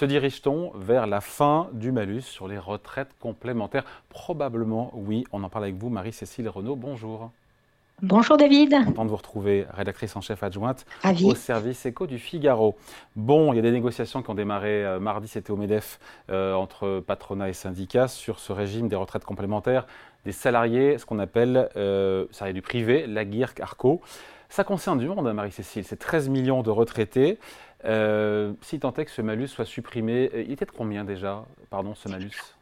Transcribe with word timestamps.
Se 0.00 0.06
dirige-t-on 0.06 0.72
vers 0.76 1.06
la 1.06 1.20
fin 1.20 1.68
du 1.74 1.92
malus 1.92 2.22
sur 2.22 2.48
les 2.48 2.56
retraites 2.56 3.10
complémentaires? 3.20 3.84
Probablement 4.08 4.90
oui. 4.94 5.24
On 5.30 5.44
en 5.44 5.50
parle 5.50 5.64
avec 5.64 5.76
vous, 5.76 5.90
Marie-Cécile 5.90 6.48
Renaud. 6.48 6.74
Bonjour. 6.74 7.30
Bonjour 8.00 8.38
David. 8.38 8.74
Content 8.86 9.04
de 9.04 9.10
vous 9.10 9.16
retrouver, 9.16 9.66
rédactrice 9.74 10.16
en 10.16 10.22
chef 10.22 10.42
adjointe 10.42 10.86
au 11.22 11.34
service 11.34 11.84
éco 11.84 12.06
du 12.06 12.18
Figaro. 12.18 12.78
Bon, 13.14 13.52
il 13.52 13.56
y 13.56 13.58
a 13.58 13.62
des 13.62 13.72
négociations 13.72 14.22
qui 14.22 14.30
ont 14.30 14.34
démarré 14.34 14.86
euh, 14.86 15.00
mardi, 15.00 15.28
c'était 15.28 15.50
au 15.50 15.56
MEDEF, 15.56 16.00
euh, 16.30 16.54
entre 16.54 17.04
patronat 17.06 17.50
et 17.50 17.52
syndicats 17.52 18.08
sur 18.08 18.38
ce 18.38 18.54
régime 18.54 18.88
des 18.88 18.96
retraites 18.96 19.26
complémentaires 19.26 19.86
des 20.24 20.32
salariés, 20.32 20.96
ce 20.96 21.04
qu'on 21.04 21.18
appelle 21.18 21.68
euh, 21.76 22.24
salariés 22.30 22.54
du 22.54 22.62
privé, 22.62 23.06
la 23.06 23.30
GIRC 23.30 23.60
Arco. 23.60 24.00
Ça 24.48 24.64
concerne 24.64 24.98
du 24.98 25.06
monde, 25.06 25.28
hein, 25.28 25.32
Marie-Cécile, 25.32 25.84
c'est 25.84 25.98
13 25.98 26.28
millions 26.28 26.62
de 26.62 26.70
retraités. 26.70 27.38
Si 27.84 28.80
tant 28.80 28.92
est 28.94 29.04
que 29.04 29.10
ce 29.10 29.22
malus 29.22 29.48
soit 29.48 29.64
supprimé, 29.64 30.30
il 30.34 30.52
était 30.52 30.66
de 30.66 30.70
combien 30.70 31.04
déjà, 31.04 31.46
pardon, 31.70 31.94
ce 31.94 32.08
malus? 32.08 32.56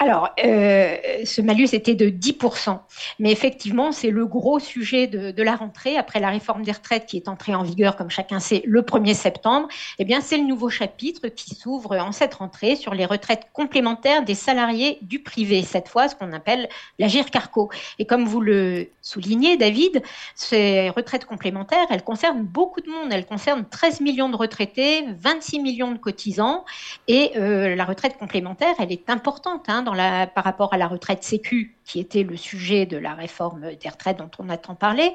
Alors, 0.00 0.28
euh, 0.44 0.96
ce 1.24 1.42
malus 1.42 1.70
était 1.72 1.96
de 1.96 2.08
10%, 2.08 2.78
mais 3.18 3.32
effectivement, 3.32 3.90
c'est 3.90 4.10
le 4.10 4.26
gros 4.26 4.60
sujet 4.60 5.08
de, 5.08 5.42
la 5.42 5.56
rentrée 5.56 5.96
après 5.96 6.20
la 6.20 6.28
réforme 6.30 6.62
des 6.62 6.70
retraites 6.70 7.06
qui 7.06 7.16
est 7.16 7.26
entrée 7.26 7.56
en 7.56 7.64
vigueur, 7.64 7.96
comme 7.96 8.08
chacun 8.08 8.38
sait, 8.38 8.62
le 8.64 8.82
1er 8.82 9.14
septembre. 9.14 9.66
Eh 9.98 10.04
bien, 10.04 10.20
c'est 10.20 10.36
le 10.36 10.44
nouveau 10.44 10.68
chapitre 10.70 11.26
qui 11.26 11.56
s'ouvre 11.56 11.96
en 11.96 12.12
cette 12.12 12.34
rentrée 12.34 12.76
sur 12.76 12.94
les 12.94 13.06
retraites 13.06 13.48
complémentaires 13.52 14.24
des 14.24 14.36
salariés 14.36 14.98
du 15.02 15.20
privé, 15.20 15.62
cette 15.62 15.88
fois 15.88 16.08
ce 16.08 16.14
qu'on 16.14 16.32
appelle 16.32 16.68
la 17.00 17.08
GIRCARCO. 17.08 17.68
Et 17.98 18.06
comme 18.06 18.24
vous 18.24 18.40
le 18.40 18.90
soulignez, 19.02 19.56
David, 19.56 20.02
ces 20.36 20.90
retraites 20.90 21.24
complémentaires, 21.24 21.86
elles 21.90 22.04
concernent 22.04 22.44
beaucoup 22.44 22.80
de 22.80 22.88
monde. 22.88 23.08
Elles 23.10 23.26
concernent 23.26 23.64
13 23.68 24.00
millions 24.00 24.28
de 24.28 24.36
retraités, 24.36 25.06
26 25.18 25.58
millions 25.58 25.90
de 25.90 25.98
cotisants, 25.98 26.64
et 27.08 27.32
euh, 27.36 27.74
la 27.74 27.84
retraite 27.84 28.16
complémentaire, 28.16 28.74
elle 28.78 28.92
est 28.92 29.10
importante. 29.10 29.64
Hein, 29.68 29.82
par 29.92 30.44
rapport 30.44 30.72
à 30.72 30.76
la 30.76 30.86
retraite 30.86 31.22
sécu, 31.22 31.76
qui 31.84 32.00
était 32.00 32.22
le 32.22 32.36
sujet 32.36 32.86
de 32.86 32.96
la 32.96 33.14
réforme 33.14 33.74
des 33.74 33.88
retraites 33.88 34.18
dont 34.18 34.30
on 34.38 34.48
a 34.48 34.56
tant 34.56 34.74
parlé, 34.74 35.12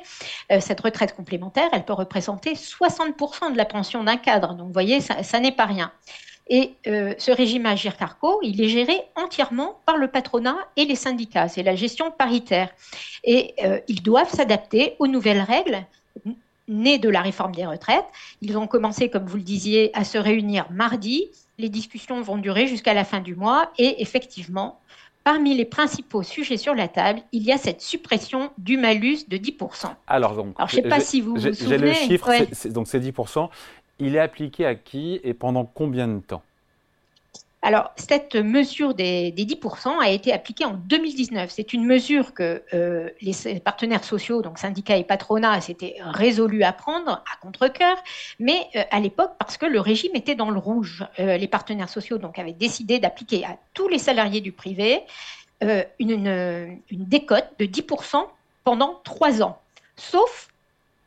euh, 0.51 0.59
cette 0.59 0.81
retraite 0.81 1.15
complémentaire, 1.15 1.69
elle 1.71 1.85
peut 1.85 1.93
représenter 1.93 2.53
60% 2.53 3.51
de 3.51 3.57
la 3.57 3.65
pension 3.65 4.03
d'un 4.03 4.17
cadre. 4.17 4.55
Donc 4.55 4.67
vous 4.67 4.73
voyez, 4.73 5.01
ça, 5.01 5.39
n'est 5.39 5.51
pas 5.51 5.65
rien. 5.65 5.91
Et 6.49 6.73
euh, 6.87 7.13
ce 7.17 7.31
régime 7.31 7.65
Agir 7.65 7.95
Carco, 7.95 8.39
il 8.43 8.61
est 8.61 8.67
géré 8.67 8.99
entièrement 9.15 9.79
par 9.85 9.97
le 9.97 10.09
patronat 10.09 10.57
et 10.75 10.85
les 10.85 10.95
syndicats. 10.95 11.47
C'est 11.47 11.63
la 11.63 11.75
gestion 11.75 12.11
paritaire. 12.11 12.69
Et 13.23 13.53
euh, 13.63 13.79
ils 13.87 14.03
doivent 14.03 14.33
s'adapter 14.33 14.95
aux 14.99 15.07
nouvelles 15.07 15.41
règles 15.41 15.85
nées 16.67 16.97
de 16.97 17.09
la 17.09 17.21
réforme 17.21 17.53
des 17.53 17.65
retraites. 17.65 18.05
Ils 18.41 18.57
ont 18.57 18.67
commencé, 18.67 19.09
comme 19.09 19.25
vous 19.25 19.37
le 19.37 19.43
disiez, 19.43 19.91
à 19.93 20.03
se 20.03 20.17
réunir 20.17 20.65
mardi. 20.71 21.29
Les 21.59 21.69
discussions 21.69 22.21
vont 22.21 22.37
durer 22.37 22.67
jusqu'à 22.67 22.93
la 22.93 23.03
fin 23.03 23.19
du 23.19 23.35
mois 23.35 23.71
et 23.77 24.01
effectivement, 24.01 24.79
parmi 25.23 25.55
les 25.55 25.65
principaux 25.65 26.23
sujets 26.23 26.57
sur 26.57 26.75
la 26.75 26.87
table, 26.87 27.21
il 27.31 27.43
y 27.43 27.51
a 27.51 27.57
cette 27.57 27.81
suppression 27.81 28.51
du 28.57 28.77
malus 28.77 29.19
de 29.27 29.37
10%. 29.37 29.93
Alors, 30.07 30.35
donc, 30.35 30.55
je 30.59 30.63
ne 30.63 30.81
sais 30.81 30.89
pas 30.89 30.99
si 30.99 31.21
vous 31.21 31.35
vous 31.35 31.53
souvenez. 31.53 31.55
J'ai 31.55 31.77
le 31.77 31.93
chiffre, 31.93 32.69
donc 32.69 32.87
c'est 32.87 32.99
10%. 32.99 33.49
Il 33.99 34.15
est 34.15 34.19
appliqué 34.19 34.65
à 34.65 34.75
qui 34.75 35.19
et 35.23 35.33
pendant 35.33 35.65
combien 35.65 36.07
de 36.07 36.19
temps? 36.19 36.41
Alors, 37.65 37.91
cette 37.95 38.35
mesure 38.35 38.93
des, 38.93 39.31
10% 39.31 39.97
a 40.01 40.09
été 40.09 40.33
appliquée 40.33 40.65
en 40.65 40.73
2019. 40.73 41.49
C'est 41.49 41.71
une 41.71 41.85
mesure 41.85 42.33
que 42.33 42.61
euh, 42.73 43.09
les 43.21 43.33
partenaires 43.61 44.03
sociaux, 44.03 44.41
donc 44.41 44.57
syndicats 44.59 44.97
et 44.97 45.05
patronats, 45.05 45.61
s'étaient 45.61 45.95
résolus 46.03 46.63
à 46.63 46.73
prendre 46.73 47.09
à 47.09 47.37
contre-coeur, 47.41 47.95
mais 48.37 48.67
euh, 48.75 48.83
à 48.91 48.99
l'époque, 48.99 49.31
parce 49.39 49.55
que 49.55 49.65
le 49.65 49.79
régime 49.79 50.11
était 50.13 50.35
dans 50.35 50.49
le 50.49 50.59
rouge, 50.59 51.05
euh, 51.19 51.37
les 51.37 51.47
partenaires 51.47 51.87
sociaux 51.87 52.19
avaient 52.35 52.51
décidé 52.51 52.99
d'appliquer 52.99 53.45
à 53.45 53.57
tous 53.73 53.87
les 53.87 53.99
salariés 53.99 54.41
du 54.41 54.51
privé 54.51 55.01
une, 55.97 56.77
une 56.89 57.05
décote 57.05 57.47
de 57.57 57.65
10% 57.65 58.25
pendant 58.65 58.99
trois 59.05 59.41
ans, 59.41 59.61
sauf 59.95 60.49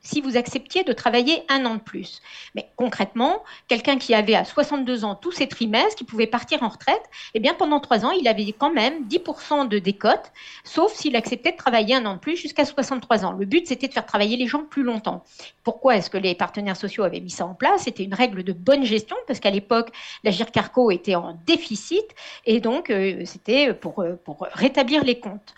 si 0.07 0.21
vous 0.21 0.37
acceptiez 0.37 0.85
de 0.85 0.93
travailler 0.93 1.43
un 1.49 1.67
an 1.67 1.75
de 1.75 1.81
plus. 1.81 2.23
Mais 2.55 2.71
concrètement, 2.77 3.43
quelqu'un 3.67 3.99
qui 3.99 4.15
avait 4.15 4.37
à 4.37 4.45
62 4.45 5.05
ans 5.05 5.17
tous 5.17 5.33
ses 5.33 5.49
trimestres, 5.49 5.97
qui 5.97 6.05
pouvait 6.05 6.29
partir 6.29 6.63
en 6.63 6.69
retraite, 6.69 7.03
eh 7.35 7.41
bien 7.41 7.55
pendant 7.55 7.81
trois 7.81 8.05
ans, 8.05 8.13
il 8.13 8.29
avait 8.29 8.53
quand 8.53 8.73
même 8.73 9.07
10% 9.09 9.69
de 9.69 9.79
décote, 9.81 10.33
sauf 10.63 10.93
s'il 10.95 11.17
acceptait 11.17 11.53
de 11.53 11.57
travailler 11.57 11.97
un 11.97 12.07
an 12.07 12.15
de 12.15 12.19
plus 12.21 12.37
jusqu'à 12.37 12.65
63 12.65 13.25
ans. 13.25 13.33
Le 13.33 13.47
but, 13.47 13.67
c'était 13.67 13.89
de 13.89 13.93
faire 13.93 14.07
travailler 14.07 14.37
les 14.37 14.47
gens 14.47 14.65
plus 14.65 14.85
longtemps. 14.85 15.25
Pourquoi 15.65 15.97
est-ce 15.97 16.09
que 16.09 16.19
les 16.19 16.37
partenaires 16.37 16.77
sociaux 16.77 17.03
avaient 17.03 17.21
mis 17.21 17.31
ça 17.31 17.45
en 17.45 17.55
place? 17.55 17.83
C'était 17.83 18.05
une 18.05 18.15
règle 18.15 18.45
de 18.45 18.53
bonne 18.53 18.85
gestion, 18.85 19.17
parce 19.27 19.41
qu'à 19.41 19.51
l'époque, 19.51 19.89
la 20.23 20.31
GIRCARCO 20.31 20.93
était 20.93 21.17
en 21.17 21.37
déficit, 21.47 22.07
et 22.45 22.61
donc 22.61 22.91
euh, 22.91 23.23
c'était 23.25 23.75
pour, 23.75 24.01
euh, 24.01 24.15
pour 24.25 24.47
rétablir 24.53 25.03
les 25.03 25.19
comptes. 25.19 25.55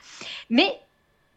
Mais 0.48 0.80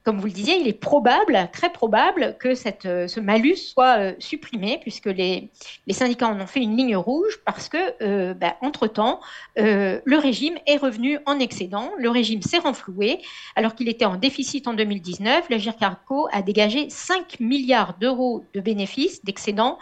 comme 0.03 0.19
vous 0.19 0.25
le 0.25 0.31
disiez, 0.31 0.59
il 0.59 0.67
est 0.67 0.73
probable, 0.73 1.49
très 1.53 1.71
probable, 1.71 2.35
que 2.39 2.55
cette, 2.55 2.85
euh, 2.85 3.07
ce 3.07 3.19
malus 3.19 3.57
soit 3.57 3.99
euh, 3.99 4.13
supprimé, 4.17 4.79
puisque 4.81 5.05
les, 5.05 5.49
les, 5.85 5.93
syndicats 5.93 6.27
en 6.27 6.39
ont 6.39 6.47
fait 6.47 6.61
une 6.61 6.75
ligne 6.75 6.95
rouge, 6.95 7.39
parce 7.45 7.69
que, 7.69 7.77
euh, 8.01 8.33
bah, 8.33 8.55
entre-temps, 8.61 9.19
le 9.57 10.17
régime 10.17 10.57
est 10.65 10.77
revenu 10.77 11.19
en 11.25 11.39
excédent, 11.39 11.91
le 11.97 12.09
régime 12.09 12.41
s'est 12.41 12.57
renfloué, 12.57 13.19
alors 13.55 13.75
qu'il 13.75 13.89
était 13.89 14.05
en 14.05 14.15
déficit 14.15 14.67
en 14.67 14.73
2019, 14.73 15.49
le 15.49 15.57
GIRCARCO 15.57 16.27
a 16.31 16.41
dégagé 16.41 16.89
5 16.89 17.39
milliards 17.39 17.95
d'euros 17.99 18.43
de 18.53 18.59
bénéfices, 18.59 19.23
d'excédent, 19.23 19.77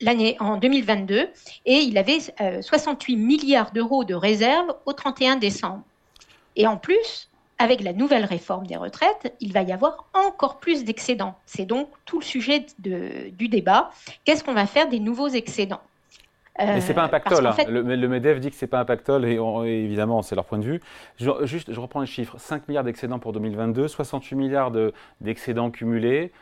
l'année 0.00 0.36
en 0.38 0.56
2022, 0.56 1.28
et 1.66 1.78
il 1.78 1.98
avait 1.98 2.20
68 2.62 3.16
milliards 3.16 3.72
d'euros 3.72 4.04
de 4.04 4.14
réserves 4.14 4.76
au 4.86 4.92
31 4.92 5.36
décembre. 5.36 5.82
Et 6.54 6.66
en 6.66 6.76
plus, 6.76 7.28
avec 7.58 7.82
la 7.82 7.92
nouvelle 7.92 8.24
réforme 8.24 8.66
des 8.66 8.76
retraites, 8.76 9.34
il 9.40 9.52
va 9.52 9.62
y 9.62 9.72
avoir 9.72 10.06
encore 10.14 10.58
plus 10.58 10.84
d'excédents. 10.84 11.36
C'est 11.44 11.66
donc 11.66 11.88
tout 12.04 12.20
le 12.20 12.24
sujet 12.24 12.64
du 12.78 13.48
débat. 13.48 13.90
Qu'est-ce 14.24 14.44
qu'on 14.44 14.54
va 14.54 14.66
faire 14.66 14.88
des 14.88 15.00
nouveaux 15.00 15.28
excédents? 15.28 15.80
Mais 16.58 16.80
c'est 16.80 16.94
pas 16.94 17.04
un 17.04 17.08
pactole. 17.08 17.46
Hein. 17.46 17.54
Le, 17.68 18.08
MEDEF 18.08 18.40
dit 18.40 18.50
que 18.50 18.56
c'est 18.56 18.66
pas 18.66 18.80
un 18.80 18.84
pactole 18.84 19.24
et, 19.24 19.38
évidemment 19.64 20.22
c'est 20.22 20.34
leur 20.34 20.44
point 20.44 20.58
de 20.58 20.64
vue. 20.64 20.80
Je, 21.18 21.30
juste, 21.44 21.72
je 21.72 21.78
reprends 21.78 22.00
les 22.00 22.06
chiffres 22.06 22.36
5 22.36 22.66
milliards 22.68 22.84
d'excédents 22.84 23.20
pour 23.20 23.32
2022, 23.32 23.86
68 23.86 24.34
milliards 24.36 24.72
d'excédents 25.20 25.70
cumulés. 25.70 26.32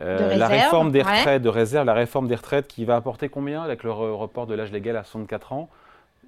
Euh, 0.00 0.36
la 0.36 0.48
réforme 0.48 0.92
des 0.92 1.02
retraites, 1.02 1.42
de 1.42 1.48
réserve, 1.48 1.86
la 1.86 1.94
réforme 1.94 2.28
des 2.28 2.34
retraites 2.34 2.68
qui 2.68 2.84
va 2.84 2.96
apporter 2.96 3.28
combien 3.28 3.62
avec 3.62 3.82
le 3.82 3.90
report 3.90 4.46
de 4.46 4.54
l'âge 4.54 4.72
légal 4.72 4.96
à 4.96 5.04
64 5.04 5.52
ans? 5.52 5.68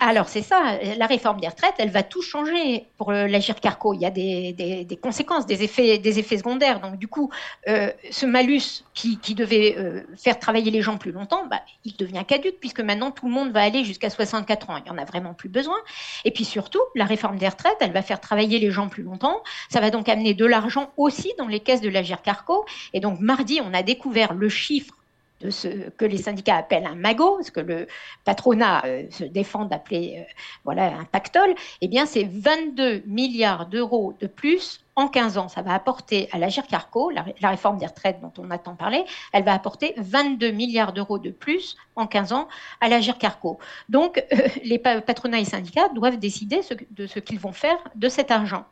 Alors 0.00 0.28
c'est 0.28 0.42
ça, 0.42 0.78
la 0.96 1.06
réforme 1.06 1.40
des 1.40 1.48
retraites, 1.48 1.74
elle 1.78 1.90
va 1.90 2.02
tout 2.02 2.22
changer 2.22 2.86
pour 2.96 3.12
l'agir 3.12 3.56
carco. 3.56 3.94
Il 3.94 4.00
y 4.00 4.06
a 4.06 4.10
des, 4.10 4.98
conséquences, 5.02 5.46
des 5.46 5.62
effets, 5.64 5.98
des 5.98 6.18
effets 6.18 6.38
secondaires. 6.38 6.80
Donc 6.80 6.96
du 6.96 7.08
coup, 7.08 7.30
euh, 7.68 7.90
ce 8.10 8.26
malus 8.26 8.84
qui, 8.94 9.18
devait 9.34 9.76
euh, 9.76 10.02
faire 10.16 10.38
travailler 10.38 10.70
les 10.70 10.82
gens 10.82 10.98
plus 10.98 11.12
longtemps, 11.12 11.46
bah, 11.46 11.60
il 11.84 11.96
devient 11.96 12.24
caduque 12.26 12.58
puisque 12.60 12.80
maintenant 12.80 13.10
tout 13.10 13.26
le 13.26 13.32
monde 13.32 13.50
va 13.50 13.62
aller 13.62 13.84
jusqu'à 13.84 14.10
64 14.10 14.70
ans. 14.70 14.76
Il 14.76 14.84
n'y 14.84 14.90
en 14.90 14.98
a 14.98 15.04
vraiment 15.04 15.34
plus 15.34 15.48
besoin. 15.48 15.76
Et 16.24 16.30
puis 16.30 16.44
surtout, 16.44 16.80
la 16.94 17.04
réforme 17.04 17.36
des 17.36 17.48
retraites, 17.48 17.76
elle 17.80 17.92
va 17.92 18.02
faire 18.02 18.20
travailler 18.20 18.58
les 18.58 18.70
gens 18.70 18.88
plus 18.88 19.02
longtemps. 19.02 19.42
Ça 19.68 19.80
va 19.80 19.90
donc 19.90 20.08
amener 20.08 20.34
de 20.34 20.44
l'argent 20.44 20.92
aussi 20.96 21.32
dans 21.38 21.48
les 21.48 21.60
caisses 21.60 21.80
de 21.80 21.88
l'agir 21.88 22.22
carco. 22.22 22.64
Et 22.92 23.00
donc 23.00 23.20
mardi, 23.20 23.60
on 23.64 23.74
a 23.74 23.82
découvert 23.82 24.34
le 24.34 24.48
chiffre 24.48 24.97
de 25.40 25.50
ce 25.50 25.90
que 25.90 26.04
les 26.04 26.18
syndicats 26.18 26.56
appellent 26.56 26.86
un 26.86 26.94
magot, 26.94 27.40
ce 27.42 27.50
que 27.50 27.60
le 27.60 27.86
patronat 28.24 28.84
euh, 28.84 29.04
se 29.10 29.24
défend 29.24 29.64
d'appeler 29.64 30.16
euh, 30.18 30.32
voilà, 30.64 30.86
un 30.86 31.04
pactole, 31.04 31.54
eh 31.80 31.88
bien 31.88 32.06
c'est 32.06 32.24
22 32.24 33.02
milliards 33.06 33.66
d'euros 33.66 34.14
de 34.20 34.26
plus 34.26 34.84
en 34.96 35.06
15 35.06 35.38
ans. 35.38 35.48
Ça 35.48 35.62
va 35.62 35.74
apporter 35.74 36.28
à 36.32 36.38
la 36.38 36.48
GIRCARCO, 36.48 37.10
la, 37.10 37.24
réforme 37.48 37.78
des 37.78 37.86
retraites 37.86 38.20
dont 38.20 38.32
on 38.38 38.50
a 38.50 38.58
tant 38.58 38.74
parlé, 38.74 39.04
elle 39.32 39.44
va 39.44 39.54
apporter 39.54 39.94
22 39.96 40.50
milliards 40.50 40.92
d'euros 40.92 41.18
de 41.18 41.30
plus 41.30 41.76
en 41.94 42.06
15 42.06 42.32
ans 42.32 42.48
à 42.80 42.88
la 42.88 43.00
GIRCARCO. 43.00 43.58
Donc 43.88 44.24
euh, 44.32 44.48
les 44.64 44.78
patronats 44.78 45.38
et 45.38 45.44
syndicats 45.44 45.88
doivent 45.94 46.18
décider 46.18 46.60
de 46.90 47.06
ce 47.06 47.20
qu'ils 47.20 47.38
vont 47.38 47.52
faire 47.52 47.78
de 47.94 48.08
cet 48.08 48.30
argent. 48.30 48.64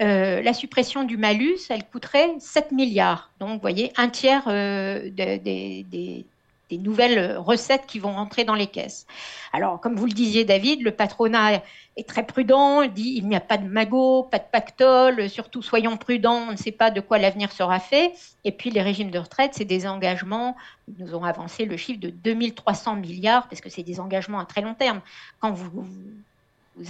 Euh, 0.00 0.40
la 0.40 0.54
suppression 0.54 1.04
du 1.04 1.16
malus, 1.16 1.66
elle 1.68 1.84
coûterait 1.84 2.34
7 2.38 2.72
milliards. 2.72 3.30
Donc, 3.40 3.50
vous 3.50 3.60
voyez, 3.60 3.92
un 3.96 4.08
tiers 4.08 4.44
euh, 4.46 5.10
des, 5.10 6.24
nouvelles 6.70 7.36
recettes 7.36 7.84
qui 7.86 7.98
vont 7.98 8.12
rentrer 8.12 8.44
dans 8.44 8.54
les 8.54 8.66
caisses. 8.66 9.06
Alors, 9.52 9.78
comme 9.78 9.94
vous 9.94 10.06
le 10.06 10.12
disiez, 10.12 10.46
David, 10.46 10.80
le 10.80 10.90
patronat 10.90 11.60
est 11.98 12.08
très 12.08 12.24
prudent. 12.24 12.80
Il 12.80 12.90
dit 12.90 13.12
il 13.18 13.28
n'y 13.28 13.36
a 13.36 13.40
pas 13.40 13.58
de 13.58 13.68
magot, 13.68 14.22
pas 14.22 14.38
de 14.38 14.46
pactole, 14.50 15.28
surtout 15.28 15.60
soyons 15.60 15.98
prudents, 15.98 16.46
on 16.48 16.52
ne 16.52 16.56
sait 16.56 16.72
pas 16.72 16.90
de 16.90 17.02
quoi 17.02 17.18
l'avenir 17.18 17.52
sera 17.52 17.78
fait. 17.78 18.14
Et 18.44 18.52
puis, 18.52 18.70
les 18.70 18.80
régimes 18.80 19.10
de 19.10 19.18
retraite, 19.18 19.52
c'est 19.52 19.66
des 19.66 19.86
engagements. 19.86 20.56
Ils 20.88 21.04
nous 21.04 21.14
ont 21.14 21.24
avancé 21.24 21.66
le 21.66 21.76
chiffre 21.76 22.00
de 22.00 22.08
2300 22.08 22.96
milliards, 22.96 23.46
parce 23.48 23.60
que 23.60 23.68
c'est 23.68 23.82
des 23.82 24.00
engagements 24.00 24.40
à 24.40 24.46
très 24.46 24.62
long 24.62 24.72
terme. 24.72 25.02
Quand 25.40 25.52
vous, 25.52 25.84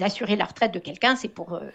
assurez 0.01 0.37
la 0.37 0.45
retraite 0.45 0.73
de 0.73 0.79
quelqu'un, 0.79 1.17
c'est 1.17 1.27
pour. 1.27 1.55
Euh, 1.55 1.69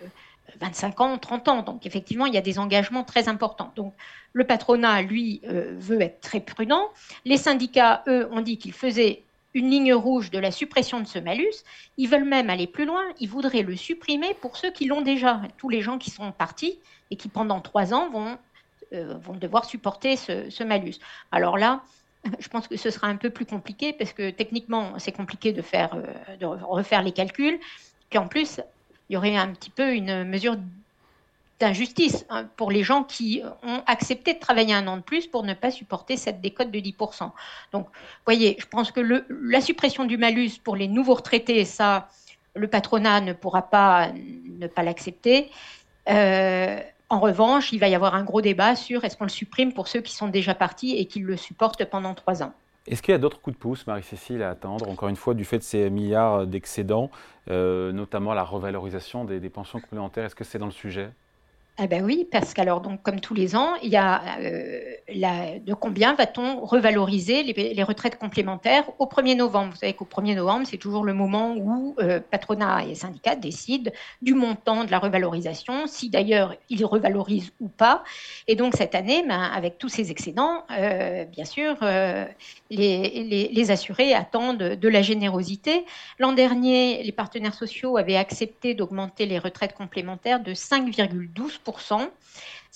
25 0.59 1.01
ans, 1.01 1.17
30 1.17 1.47
ans. 1.47 1.61
Donc 1.61 1.85
effectivement, 1.85 2.25
il 2.25 2.33
y 2.33 2.37
a 2.37 2.41
des 2.41 2.59
engagements 2.59 3.03
très 3.03 3.29
importants. 3.29 3.71
Donc 3.75 3.93
le 4.33 4.45
patronat, 4.45 5.01
lui, 5.01 5.41
euh, 5.47 5.73
veut 5.77 6.01
être 6.01 6.21
très 6.21 6.39
prudent. 6.39 6.89
Les 7.25 7.37
syndicats, 7.37 8.03
eux, 8.07 8.27
ont 8.31 8.41
dit 8.41 8.57
qu'ils 8.57 8.73
faisaient 8.73 9.23
une 9.53 9.69
ligne 9.69 9.93
rouge 9.93 10.29
de 10.29 10.39
la 10.39 10.51
suppression 10.51 10.99
de 10.99 11.07
ce 11.07 11.19
malus. 11.19 11.63
Ils 11.97 12.07
veulent 12.07 12.25
même 12.25 12.49
aller 12.49 12.67
plus 12.67 12.85
loin. 12.85 13.03
Ils 13.19 13.29
voudraient 13.29 13.63
le 13.63 13.75
supprimer 13.75 14.33
pour 14.35 14.57
ceux 14.57 14.71
qui 14.71 14.85
l'ont 14.85 15.01
déjà. 15.01 15.41
Tous 15.57 15.69
les 15.69 15.81
gens 15.81 15.97
qui 15.97 16.11
sont 16.11 16.31
partis 16.31 16.79
et 17.09 17.15
qui 17.15 17.29
pendant 17.29 17.61
trois 17.61 17.93
ans 17.93 18.09
vont, 18.09 18.37
euh, 18.93 19.15
vont 19.17 19.33
devoir 19.33 19.65
supporter 19.65 20.15
ce, 20.15 20.63
malus. 20.63 20.95
Alors 21.31 21.57
là, 21.57 21.81
je 22.39 22.47
pense 22.49 22.67
que 22.67 22.77
ce 22.77 22.91
sera 22.91 23.07
un 23.07 23.15
peu 23.15 23.29
plus 23.29 23.45
compliqué 23.45 23.93
parce 23.93 24.13
que 24.13 24.29
techniquement, 24.29 24.99
c'est 24.99 25.11
compliqué 25.11 25.53
de, 25.53 25.61
faire, 25.61 25.95
euh, 25.95 26.35
de 26.37 26.45
refaire 26.45 27.01
les 27.01 27.11
calculs. 27.11 27.59
Puis 28.09 28.19
en 28.19 28.27
plus, 28.27 28.61
il 29.09 29.13
y 29.13 29.17
aurait 29.17 29.35
un 29.35 29.49
petit 29.49 29.69
peu 29.69 29.93
une 29.93 30.23
mesure 30.23 30.57
d'injustice 31.59 32.25
hein, 32.29 32.45
pour 32.55 32.71
les 32.71 32.83
gens 32.83 33.03
qui 33.03 33.41
ont 33.63 33.81
accepté 33.87 34.33
de 34.33 34.39
travailler 34.39 34.73
un 34.73 34.87
an 34.87 34.97
de 34.97 35.01
plus 35.01 35.27
pour 35.27 35.43
ne 35.43 35.53
pas 35.53 35.71
supporter 35.71 36.17
cette 36.17 36.41
décote 36.41 36.71
de 36.71 36.79
10%. 36.79 37.31
Donc, 37.71 37.85
vous 37.85 38.23
voyez, 38.25 38.57
je 38.59 38.65
pense 38.67 38.91
que 38.91 39.25
la 39.29 39.61
suppression 39.61 40.05
du 40.05 40.17
malus 40.17 40.59
pour 40.63 40.75
les 40.75 40.87
nouveaux 40.87 41.15
retraités, 41.15 41.65
ça, 41.65 42.09
le 42.53 42.67
patronat 42.67 43.21
ne 43.21 43.33
pourra 43.33 43.63
pas 43.63 44.11
ne 44.13 44.67
pas 44.67 44.83
l'accepter. 44.83 45.49
Euh, 46.09 46.79
en 47.09 47.19
revanche, 47.19 47.71
il 47.71 47.79
va 47.79 47.87
y 47.87 47.95
avoir 47.95 48.15
un 48.15 48.23
gros 48.23 48.41
débat 48.41 48.75
sur 48.75 49.03
est-ce 49.03 49.17
qu'on 49.17 49.25
le 49.25 49.29
supprime 49.29 49.73
pour 49.73 49.87
ceux 49.87 50.01
qui 50.01 50.13
sont 50.13 50.27
déjà 50.27 50.53
partis 50.53 50.95
et 50.97 51.05
qui 51.05 51.19
le 51.19 51.37
supportent 51.37 51.85
pendant 51.85 52.13
trois 52.13 52.43
ans. 52.43 52.53
Est-ce 52.87 53.01
qu'il 53.01 53.11
y 53.11 53.15
a 53.15 53.17
d'autres 53.17 53.41
coups 53.41 53.55
de 53.55 53.59
pouce, 53.59 53.85
Marie-Cécile, 53.85 54.41
à 54.41 54.49
attendre, 54.49 54.89
encore 54.89 55.09
une 55.09 55.17
fois, 55.17 55.33
du 55.33 55.43
fait 55.43 55.57
de 55.57 55.63
ces 55.63 55.89
milliards 55.89 56.47
d'excédents, 56.47 57.11
euh, 57.49 57.91
notamment 57.91 58.33
la 58.33 58.43
revalorisation 58.43 59.25
des 59.25 59.49
pensions 59.49 59.81
complémentaires? 59.81 60.25
Est-ce 60.25 60.35
que 60.35 60.45
c'est 60.45 60.57
dans 60.57 60.65
le 60.67 60.71
sujet? 60.71 61.11
Ah 61.79 61.85
ben 61.85 62.03
oui, 62.03 62.27
parce 62.31 62.55
qu'alors, 62.55 62.81
donc, 62.81 63.03
comme 63.03 63.19
tous 63.19 63.35
les 63.35 63.55
ans, 63.55 63.75
il 63.83 63.89
y 63.89 63.97
a 63.97 64.39
euh, 64.39 65.59
de 65.59 65.73
combien 65.75 66.15
va-t-on 66.15 66.65
revaloriser 66.65 67.43
les, 67.43 67.83
retraites 67.83 68.17
complémentaires 68.17 68.89
au 68.97 69.05
1er 69.05 69.35
novembre? 69.35 69.73
Vous 69.73 69.79
savez 69.81 69.93
qu'au 69.93 70.05
1er 70.05 70.33
novembre, 70.33 70.65
c'est 70.67 70.77
toujours 70.77 71.03
le 71.03 71.13
moment 71.13 71.53
où 71.55 71.95
euh, 71.99 72.19
patronat 72.19 72.83
et 72.85 72.95
syndicats 72.95 73.35
décident 73.35 73.91
du 74.23 74.33
montant 74.33 74.85
de 74.85 74.91
la 74.91 74.97
revalorisation, 74.97 75.85
si 75.85 76.09
d'ailleurs 76.09 76.55
ils 76.71 76.83
revalorisent 76.83 77.51
ou 77.61 77.67
pas. 77.67 78.03
Et 78.47 78.55
donc 78.55 78.73
cette 78.75 78.95
année, 78.95 79.23
ben, 79.27 79.39
avec 79.39 79.77
tous 79.77 79.89
ces 79.89 80.09
excédents, 80.09 80.63
euh, 80.71 81.25
bien 81.25 81.45
sûr, 81.45 81.75
les, 82.71 83.49
les, 83.51 83.71
assurés 83.71 84.15
attendent 84.15 84.57
de 84.57 84.87
la 84.89 85.03
générosité. 85.03 85.85
L'an 86.17 86.31
dernier, 86.31 87.03
les 87.03 87.11
partenaires 87.11 87.53
sociaux 87.53 87.97
avaient 87.97 88.15
accepté 88.15 88.73
d'augmenter 88.73 89.27
les 89.27 89.37
retraites 89.37 89.73
complémentaires 89.73 90.39
de 90.39 90.53
5,12 90.53 91.59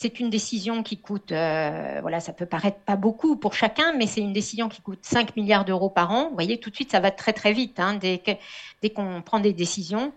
c'est 0.02 0.20
une 0.20 0.30
décision 0.30 0.82
qui 0.82 0.98
coûte, 0.98 1.32
euh, 1.32 2.00
voilà, 2.02 2.20
ça 2.20 2.34
peut 2.34 2.46
paraître 2.46 2.80
pas 2.80 2.96
beaucoup 2.96 3.36
pour 3.36 3.54
chacun, 3.54 3.94
mais 3.94 4.08
c'est 4.08 4.22
une 4.22 4.34
décision 4.34 4.68
qui 4.68 4.82
coûte 4.82 5.00
5 5.04 5.36
milliards 5.36 5.64
d'euros 5.64 5.90
par 5.90 6.12
an. 6.12 6.30
Vous 6.30 6.34
voyez, 6.34 6.58
tout 6.60 6.70
de 6.70 6.76
suite, 6.76 6.92
ça 6.92 7.00
va 7.00 7.12
très 7.12 7.34
très 7.34 7.54
vite 7.54 7.80
hein, 7.80 8.00
dès, 8.02 8.20
qu'on 8.90 9.22
prend 9.22 9.40
des 9.40 9.54
décisions. 9.54 10.12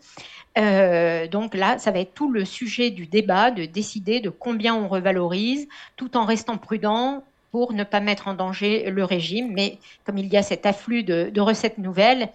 Euh, 0.56 1.26
donc 1.29 1.55
là, 1.55 1.79
ça 1.79 1.91
va 1.91 1.99
être 1.99 2.15
tout 2.15 2.31
le 2.31 2.44
sujet 2.44 2.91
du 2.91 3.06
débat, 3.06 3.50
de 3.50 3.67
décider 3.67 4.21
de 4.21 4.31
combien 4.31 4.75
on 4.75 4.88
revalorise, 4.88 5.69
tout 5.97 6.17
en 6.17 6.25
restant 6.25 6.56
prudent 6.56 7.23
pour 7.50 7.73
ne 7.73 7.85
pas 7.85 8.00
mettre 8.00 8.26
en 8.29 8.35
danger 8.35 8.91
le 8.91 9.05
régime. 9.05 9.53
Mais 9.53 9.79
comme 10.05 10.17
il 10.17 10.32
y 10.32 10.37
a 10.37 10.43
cet 10.43 10.65
afflux 10.65 11.03
de 11.03 11.41
recettes 11.41 11.79
nouvelles, 11.79 12.31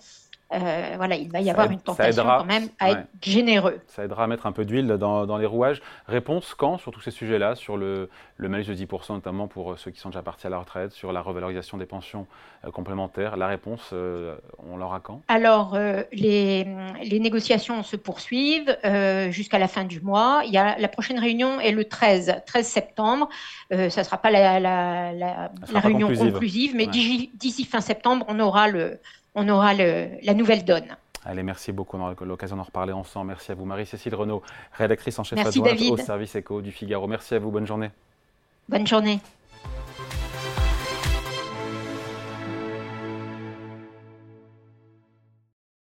euh, 0.51 0.93
voilà, 0.97 1.15
il 1.15 1.31
va 1.31 1.41
y 1.41 1.49
avoir 1.51 1.69
une 1.69 1.79
tentation 1.79 2.23
quand 2.23 2.45
même 2.45 2.69
à 2.79 2.91
être 2.91 3.07
généreux. 3.21 3.79
Ça 3.87 4.03
aidera 4.03 4.23
à 4.23 4.27
mettre 4.27 4.47
un 4.47 4.51
peu 4.51 4.65
d'huile 4.65 4.87
dans, 4.87 5.37
les 5.37 5.45
rouages. 5.45 5.81
Réponse 6.07 6.55
quand 6.55 6.77
sur 6.79 6.91
tous 6.91 7.01
ces 7.01 7.11
sujets-là, 7.11 7.55
sur 7.55 7.77
le, 7.77 8.09
malus 8.39 8.65
de 8.65 8.73
10% 8.73 9.13
notamment 9.13 9.47
pour 9.47 9.77
ceux 9.77 9.91
qui 9.91 9.99
sont 9.99 10.09
déjà 10.09 10.23
partis 10.23 10.47
à 10.47 10.49
la 10.49 10.57
retraite, 10.57 10.91
sur 10.91 11.11
la 11.11 11.21
revalorisation 11.21 11.77
des 11.77 11.85
pensions 11.85 12.25
euh, 12.65 12.71
complémentaires 12.71 13.37
La 13.37 13.47
réponse, 13.47 13.91
euh, 13.93 14.35
on 14.57 14.77
l'aura 14.77 14.99
quand? 14.99 15.21
Alors, 15.27 15.77
les, 16.11 16.65
négociations 17.19 17.83
se 17.83 17.95
poursuivent 17.95 18.75
jusqu'à 19.29 19.59
la 19.59 19.67
fin 19.67 19.83
du 19.83 20.01
mois. 20.01 20.41
Il 20.45 20.51
y 20.51 20.57
a, 20.57 20.79
la 20.79 20.87
prochaine 20.87 21.19
réunion 21.19 21.59
est 21.59 21.71
le 21.71 21.85
13, 21.85 22.41
13 22.45 22.65
septembre. 22.65 23.29
ça 23.69 23.77
ne 23.85 23.89
sera 23.89 24.17
pas 24.17 24.31
la, 24.31 25.51
réunion 25.75 26.07
conclusive, 26.07 26.75
mais 26.75 26.87
d'ici 26.87 27.65
fin 27.65 27.81
septembre, 27.81 28.25
on 28.29 28.39
aura 28.39 28.67
le 28.67 28.99
on 29.35 29.47
aura 29.49 29.73
la 29.73 30.33
nouvelle 30.33 30.65
donne. 30.65 30.95
Allez, 31.25 31.43
merci 31.43 31.71
beaucoup. 31.71 31.97
On 31.97 32.01
aura 32.01 32.15
l'occasion 32.21 32.55
d'en 32.55 32.63
reparler 32.63 32.93
ensemble. 32.93 33.27
Merci 33.27 33.51
à 33.51 33.55
vous, 33.55 33.65
Marie-Cécile 33.65 34.15
Renaud, 34.15 34.41
rédactrice 34.73 35.19
en 35.19 35.23
chef 35.23 35.39
adjointe 35.39 35.81
au 35.91 35.97
service 35.97 36.35
éco 36.35 36.61
du 36.61 36.71
Figaro. 36.71 37.07
Merci 37.07 37.35
à 37.35 37.39
vous. 37.39 37.51
Bonne 37.51 37.67
journée. 37.67 37.91
Bonne 38.69 38.87
journée. 38.87 39.19